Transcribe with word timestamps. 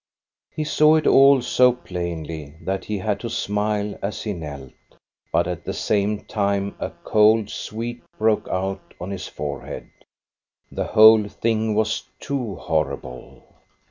He 0.55 0.63
saw 0.63 0.95
it 0.95 1.05
all 1.05 1.43
so 1.43 1.71
plainly 1.73 2.55
that 2.63 2.85
he 2.85 2.97
had 2.97 3.19
to 3.19 3.29
smile 3.29 3.95
as 4.01 4.23
he 4.23 4.33
knelt, 4.33 4.71
but 5.31 5.47
at 5.47 5.63
the 5.63 5.75
same 5.75 6.25
time 6.25 6.75
a 6.79 6.89
cold 6.89 7.51
sweat 7.51 7.97
broke 8.17 8.47
out 8.49 8.95
on 8.99 9.11
his 9.11 9.27
forehead. 9.27 9.91
The 10.71 10.85
whole 10.85 11.25
thing 11.29 11.75
was 11.75 12.01
too 12.19 12.55
horrible. 12.55 13.43